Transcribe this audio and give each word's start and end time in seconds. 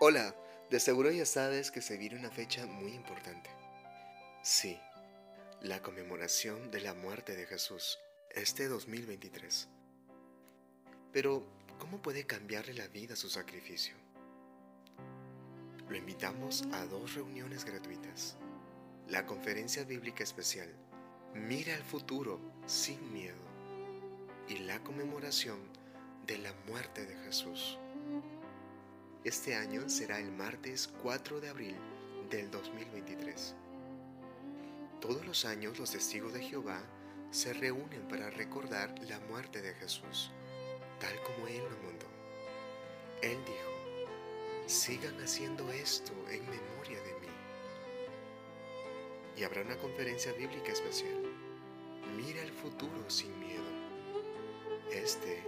Hola, 0.00 0.32
de 0.70 0.78
seguro 0.78 1.10
ya 1.10 1.26
sabes 1.26 1.72
que 1.72 1.82
se 1.82 1.96
viene 1.96 2.20
una 2.20 2.30
fecha 2.30 2.66
muy 2.66 2.92
importante. 2.92 3.50
Sí, 4.42 4.78
la 5.60 5.82
conmemoración 5.82 6.70
de 6.70 6.80
la 6.80 6.94
muerte 6.94 7.34
de 7.34 7.46
Jesús, 7.46 7.98
este 8.30 8.68
2023. 8.68 9.66
Pero, 11.12 11.44
¿cómo 11.80 12.00
puede 12.00 12.24
cambiarle 12.28 12.74
la 12.74 12.86
vida 12.86 13.16
su 13.16 13.28
sacrificio? 13.28 13.96
Lo 15.88 15.96
invitamos 15.96 16.62
a 16.72 16.84
dos 16.84 17.16
reuniones 17.16 17.64
gratuitas. 17.64 18.36
La 19.08 19.26
conferencia 19.26 19.82
bíblica 19.82 20.22
especial, 20.22 20.68
Mira 21.34 21.74
al 21.74 21.82
futuro 21.82 22.38
sin 22.66 23.12
miedo, 23.12 23.42
y 24.48 24.58
la 24.58 24.78
conmemoración 24.84 25.58
de 26.24 26.38
la 26.38 26.52
muerte 26.68 27.04
de 27.04 27.16
Jesús. 27.24 27.80
Este 29.28 29.54
año 29.54 29.90
será 29.90 30.18
el 30.20 30.32
martes 30.32 30.88
4 31.02 31.38
de 31.38 31.50
abril 31.50 31.76
del 32.30 32.50
2023. 32.50 33.54
Todos 35.02 35.26
los 35.26 35.44
años 35.44 35.78
los 35.78 35.90
testigos 35.90 36.32
de 36.32 36.42
Jehová 36.42 36.80
se 37.30 37.52
reúnen 37.52 38.08
para 38.08 38.30
recordar 38.30 38.94
la 39.06 39.20
muerte 39.28 39.60
de 39.60 39.74
Jesús, 39.74 40.30
tal 40.98 41.14
como 41.24 41.46
Él 41.46 41.62
lo 41.62 41.76
mandó. 41.86 42.06
Él 43.20 43.36
dijo, 43.44 44.66
sigan 44.66 45.20
haciendo 45.20 45.70
esto 45.72 46.14
en 46.30 46.40
memoria 46.48 46.98
de 47.02 47.12
mí. 47.20 47.28
Y 49.36 49.42
habrá 49.44 49.60
una 49.60 49.76
conferencia 49.76 50.32
bíblica 50.32 50.72
especial. 50.72 51.20
Mira 52.16 52.40
el 52.40 52.52
futuro 52.52 53.10
sin 53.10 53.38
miedo. 53.38 53.68
Este 54.90 55.42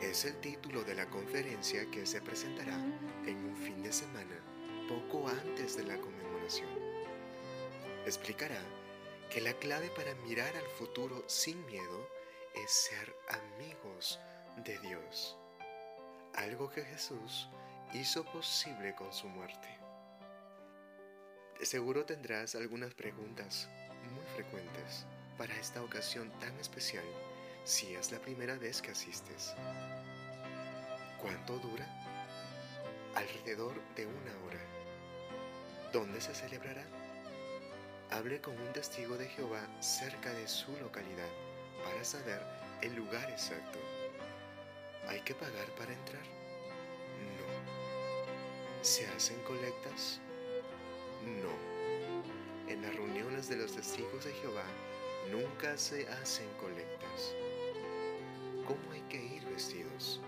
es 0.00 0.24
el 0.24 0.36
título 0.40 0.84
de 0.84 0.94
la 0.94 1.06
conferencia 1.08 1.90
que 1.90 2.06
se 2.06 2.20
presentará 2.20 2.74
en 3.26 3.36
un 3.36 3.56
fin 3.56 3.82
de 3.82 3.92
semana 3.92 4.36
poco 4.88 5.26
antes 5.28 5.76
de 5.76 5.84
la 5.84 5.96
conmemoración. 5.98 6.68
Explicará 8.04 8.60
que 9.30 9.40
la 9.40 9.54
clave 9.54 9.90
para 9.90 10.14
mirar 10.16 10.54
al 10.56 10.68
futuro 10.78 11.24
sin 11.26 11.64
miedo 11.66 12.08
es 12.54 12.70
ser 12.70 13.14
amigos 13.28 14.20
de 14.64 14.78
Dios, 14.78 15.36
algo 16.34 16.70
que 16.70 16.84
Jesús 16.84 17.48
hizo 17.94 18.24
posible 18.24 18.94
con 18.94 19.12
su 19.12 19.28
muerte. 19.28 19.68
Seguro 21.62 22.04
tendrás 22.04 22.54
algunas 22.54 22.94
preguntas 22.94 23.68
muy 24.12 24.24
frecuentes 24.34 25.06
para 25.38 25.56
esta 25.56 25.82
ocasión 25.82 26.30
tan 26.38 26.54
especial 26.60 27.04
si 27.66 27.94
es 27.96 28.12
la 28.12 28.20
primera 28.20 28.56
vez 28.56 28.80
que 28.80 28.92
asistes. 28.92 29.52
¿Cuánto 31.20 31.58
dura? 31.58 31.84
Alrededor 33.16 33.74
de 33.96 34.06
una 34.06 34.30
hora. 34.46 34.60
¿Dónde 35.92 36.20
se 36.20 36.32
celebrará? 36.32 36.84
Hable 38.12 38.40
con 38.40 38.56
un 38.56 38.72
testigo 38.72 39.16
de 39.16 39.28
Jehová 39.30 39.66
cerca 39.82 40.32
de 40.32 40.46
su 40.46 40.70
localidad 40.76 41.28
para 41.82 42.04
saber 42.04 42.40
el 42.82 42.94
lugar 42.94 43.28
exacto. 43.30 43.80
¿Hay 45.08 45.22
que 45.22 45.34
pagar 45.34 45.66
para 45.76 45.92
entrar? 45.92 46.22
No. 46.22 48.84
¿Se 48.84 49.08
hacen 49.08 49.42
colectas? 49.42 50.20
No. 51.24 52.70
En 52.70 52.82
las 52.82 52.94
reuniones 52.94 53.48
de 53.48 53.56
los 53.56 53.74
testigos 53.74 54.24
de 54.24 54.32
Jehová 54.34 54.66
nunca 55.32 55.76
se 55.76 56.06
hacen 56.08 56.48
colectas 56.60 57.34
cómo 58.66 58.92
hay 58.92 59.02
que 59.02 59.24
ir 59.24 59.44
vestidos. 59.46 60.20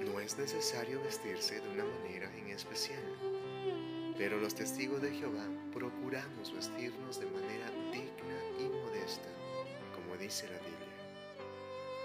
No 0.00 0.20
es 0.20 0.36
necesario 0.38 1.02
vestirse 1.02 1.60
de 1.60 1.68
una 1.70 1.84
manera 1.84 2.30
en 2.36 2.48
especial, 2.48 3.02
pero 4.18 4.38
los 4.38 4.54
testigos 4.54 5.00
de 5.00 5.12
Jehová 5.12 5.46
procuramos 5.72 6.52
vestirnos 6.54 7.18
de 7.18 7.26
manera 7.26 7.70
digna 7.90 8.38
y 8.58 8.68
modesta, 8.68 9.28
como 9.94 10.16
dice 10.16 10.46
la 10.48 10.58
Biblia. 10.58 10.76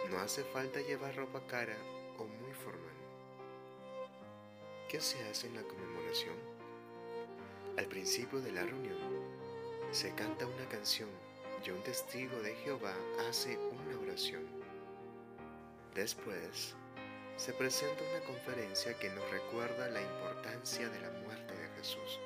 No 0.09 0.19
hace 0.19 0.43
falta 0.45 0.79
llevar 0.81 1.15
ropa 1.15 1.45
cara 1.47 1.77
o 2.17 2.25
muy 2.25 2.53
formal. 2.53 2.91
¿Qué 4.89 4.99
se 4.99 5.21
hace 5.29 5.47
en 5.47 5.55
la 5.55 5.63
conmemoración? 5.63 6.35
Al 7.77 7.85
principio 7.85 8.41
de 8.41 8.51
la 8.51 8.63
reunión, 8.63 8.97
se 9.91 10.13
canta 10.15 10.45
una 10.45 10.67
canción 10.69 11.09
y 11.65 11.69
un 11.69 11.81
testigo 11.83 12.41
de 12.41 12.55
Jehová 12.55 12.95
hace 13.29 13.57
una 13.57 13.99
oración. 13.99 14.60
Después, 15.95 16.75
se 17.35 17.53
presenta 17.53 18.01
una 18.11 18.25
conferencia 18.25 18.97
que 18.97 19.09
nos 19.09 19.29
recuerda 19.29 19.89
la 19.89 20.01
importancia 20.01 20.87
de 20.87 21.01
la 21.01 21.11
muerte 21.11 21.53
de 21.53 21.67
Jesús 21.77 22.19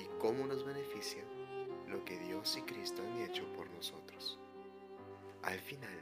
y 0.00 0.06
cómo 0.18 0.46
nos 0.46 0.64
beneficia 0.64 1.22
lo 1.86 2.04
que 2.04 2.18
Dios 2.18 2.56
y 2.56 2.62
Cristo 2.62 3.02
han 3.02 3.20
hecho 3.20 3.44
por 3.52 3.70
nosotros. 3.70 4.38
Al 5.42 5.60
final, 5.60 5.96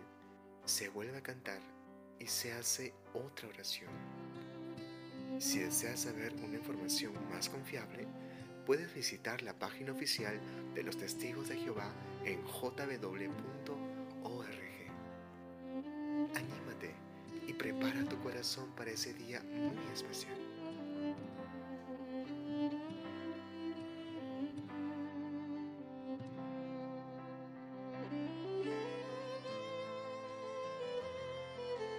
se 0.64 0.88
vuelve 0.88 1.18
a 1.18 1.22
cantar 1.22 1.60
y 2.18 2.26
se 2.26 2.52
hace 2.52 2.94
otra 3.12 3.48
oración. 3.48 3.90
Si 5.38 5.58
deseas 5.58 6.00
saber 6.00 6.32
una 6.34 6.56
información 6.56 7.12
más 7.28 7.50
confiable, 7.50 8.06
puedes 8.64 8.92
visitar 8.94 9.42
la 9.42 9.52
página 9.58 9.92
oficial 9.92 10.40
de 10.74 10.82
los 10.82 10.96
Testigos 10.96 11.48
de 11.48 11.56
Jehová 11.56 11.92
en 12.24 12.42
jw.org. 12.42 13.95
para 18.76 18.90
ese 18.90 19.14
día 19.14 19.42
muy 19.42 19.92
especial. 19.94 20.55